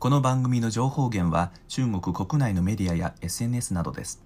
[0.00, 4.22] この番組の情報源は中国国内のメディアや SNS などです。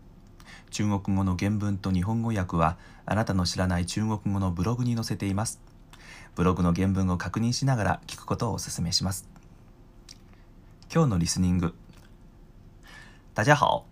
[0.70, 5.62] 中国語の原文と日本語訳はあなたの知らない中国語のブログに載せています。
[6.34, 9.26] ブログの原文を確認しながら聞くことをお勧めします。
[10.94, 11.74] 今日のリスニング。
[13.34, 13.86] 大家好。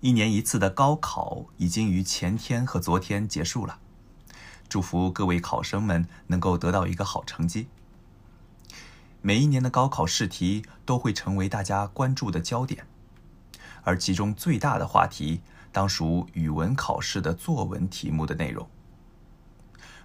[0.00, 3.76] 一年一次的高考已经于前天和昨天结束了，
[4.70, 7.68] 祝福各位考生们能够得到一个好成绩。
[9.22, 12.86] 每一年的高考试题都会成为大家关注的焦点，
[13.82, 18.66] 而其中最大的话题当属语文考试的作文题目的内容。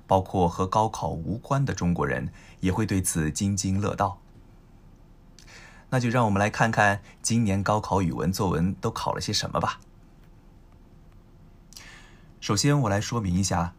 [0.07, 4.21] 包括和高考无关的中国人也会对此津津乐道。
[5.89, 9.79] 那就让我们来看看今年高考语文作文都考了些什么吧。
[12.39, 13.73] 首先，我来说明一下，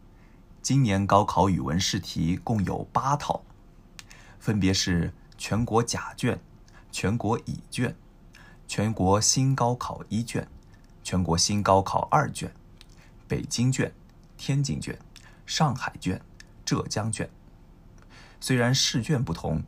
[0.63, 3.43] 今年高考语文试题共有八套，
[4.39, 5.13] 分别是。
[5.37, 6.39] 全国甲卷、
[6.91, 7.95] 全国乙卷、
[8.67, 10.45] 全国新高考一卷、
[11.03, 12.51] 全国新高考二卷、
[13.27, 13.93] 北京卷、
[14.35, 14.97] 天津卷、
[15.45, 16.19] 上海卷、
[16.65, 17.29] 浙江卷。
[18.41, 19.61] 虽然试卷不同，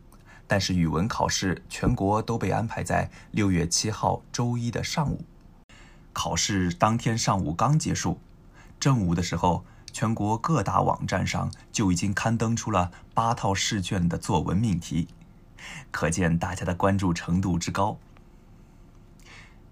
[0.48, 5.24] 但是语文考试全国都被安排在六月七号周一的上午。
[6.12, 8.20] 考试当天上午刚结束，
[8.80, 15.08] 正午的时候，全国各大网站上就已经刊登出了八套试卷的作文命题。
[15.92, 17.98] 可见大家的关注程度之高。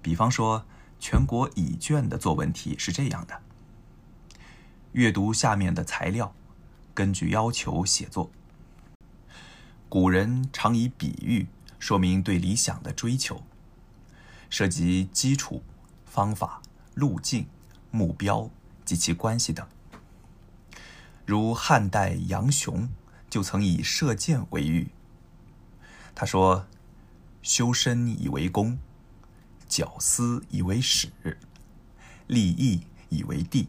[0.02, 0.66] 比方说，
[1.00, 3.40] 全国乙卷的作文题是这样的：
[4.94, 6.34] 阅读下面的材料，
[6.94, 8.32] 根据要求写作。
[9.90, 11.48] 古人常以比喻
[11.80, 13.44] 说明对理想的追求，
[14.50, 15.64] 涉及基础、
[16.06, 16.62] 方法、
[16.94, 17.48] 路径、
[17.92, 18.50] 目标
[18.86, 19.66] 及其关系等。
[21.26, 22.88] 如汉代杨雄
[23.30, 24.88] 就曾以射箭为喻。
[26.20, 26.66] 他说
[27.44, 28.80] ：“修身以为公，
[29.70, 31.10] 绞丝以为始，
[32.26, 33.68] 立义以为地，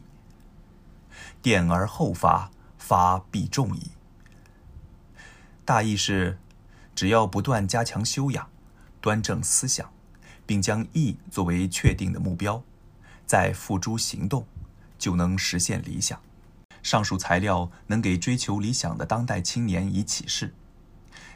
[1.43, 3.91] 垫而后发，发必中矣。”
[5.63, 6.39] 大意是：
[6.95, 8.49] 只要不断加强修养，
[8.99, 9.93] 端正思想，
[10.47, 12.63] 并将义作为确定的目标，
[13.27, 14.47] 再付诸行动，
[14.97, 16.19] 就能实现理想。
[16.81, 20.55] 上述材料能给追求理想的当代青年以启示。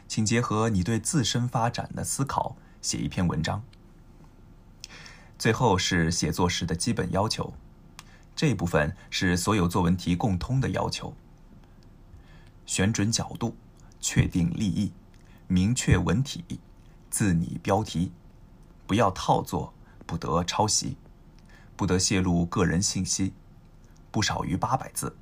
[0.08, 3.62] 请结合你对自身发展的思考写一篇文章。
[5.38, 7.54] 最后是写作时的基本要求，
[8.36, 11.14] 这部分是所有作文题共通的要求：
[12.66, 13.56] 选准角度，
[14.00, 14.92] 确定立意，
[15.48, 16.44] 明确文体，
[17.10, 18.12] 自拟标题，
[18.86, 19.74] 不要套作，
[20.06, 20.96] 不得抄袭，
[21.76, 23.32] 不得泄露个人信息，
[24.10, 25.16] 不少于八百字。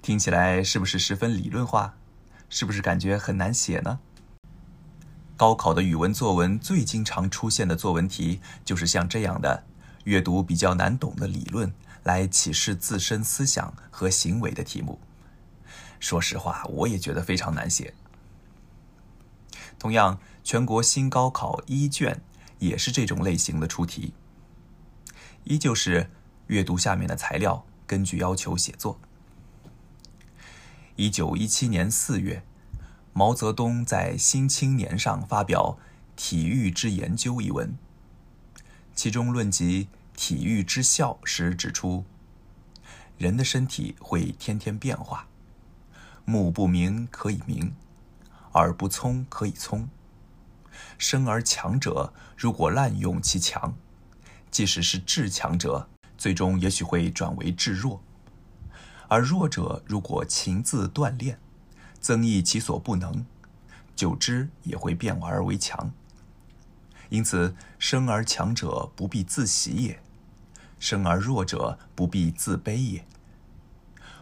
[0.00, 1.94] 听起来是不是十分理论化？
[2.52, 3.98] 是不是感觉很难写呢？
[5.38, 9.64] 高考的语文作文最经常出现的作文题，就是像这样的，
[10.04, 15.00] 阅读比较难懂的理论，来启示自身思想和行为的题目。
[15.98, 17.94] 说实话，我也觉得非常难写。
[19.78, 22.20] 同样，全国新高考一卷
[22.58, 24.12] 也是这种类型的出题，
[25.44, 26.10] 依旧是
[26.48, 29.00] 阅读下面的材料，根据要求写作。
[30.96, 32.42] 一九一七年四月，
[33.14, 35.78] 毛泽东在《新青年》上发表
[36.20, 37.74] 《体育之研究》一文，
[38.94, 42.04] 其中论及体育之效时指出
[43.16, 45.26] ：“人的身体会天天变化，
[46.26, 47.72] 目不明可以明，
[48.52, 49.88] 耳不聪可以聪。
[50.98, 53.74] 生而强者如果滥用其强，
[54.50, 55.88] 即使是至强者，
[56.18, 57.98] 最终也许会转为至弱。”
[59.12, 61.38] 而弱者如果勤自锻炼，
[62.00, 63.26] 增益其所不能，
[63.94, 65.92] 久之也会变而为强。
[67.10, 70.02] 因此，生而强者不必自喜也，
[70.78, 73.04] 生而弱者不必自卑也。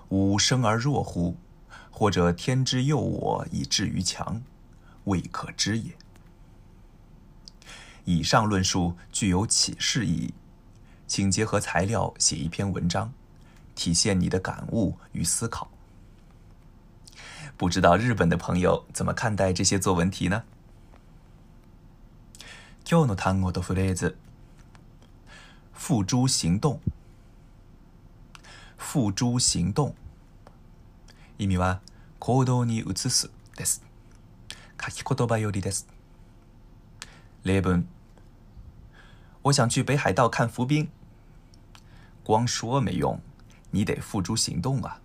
[0.09, 1.37] 吾生而弱乎？
[1.93, 4.43] 或者天之佑我以至于强，
[5.05, 5.93] 未可知也。
[8.07, 10.34] 以上论述具有启示意义，
[11.07, 13.13] 请结合材料写一篇文章。
[13.82, 15.71] 体现你的感悟与思考。
[17.56, 20.44] 不知道日本的朋友怎么看待这些作文题呢？
[22.84, 24.16] 今日の単語とフレーズ。
[25.74, 26.78] 付诸行动。
[28.77, 29.94] 付诸行动。
[31.38, 31.78] 意味は
[32.18, 33.80] 行動に移すです。
[34.78, 35.86] 書き言葉よりです。
[37.44, 37.86] 例文。
[39.44, 40.91] 我想去北海道看浮冰。
[42.22, 43.18] 光说没用。
[43.72, 45.01] 你得付诸行动啊！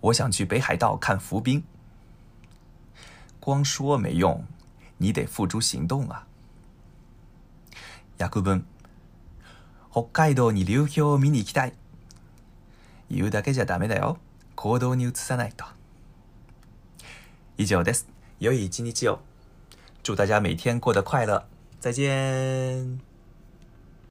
[0.00, 1.62] 我想去北海道看浮冰，
[3.40, 4.44] 光说没用，
[4.98, 6.26] 你得付诸行动啊！
[8.18, 8.62] やくぶん、
[9.90, 11.72] 北海道に流氷を見に行きたい。
[13.10, 14.18] 言うだけじゃだめだよ。
[14.56, 15.64] 行動に移さないと。
[17.56, 18.06] 以上です。
[18.40, 19.20] 良い一日を。
[20.02, 21.44] 祝大家每天过得快乐。
[21.80, 23.13] 再见。